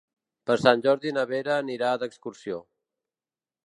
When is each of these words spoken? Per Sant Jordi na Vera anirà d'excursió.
Per 0.49 0.55
Sant 0.61 0.81
Jordi 0.85 1.13
na 1.19 1.27
Vera 1.33 1.59
anirà 1.67 1.93
d'excursió. 2.05 2.63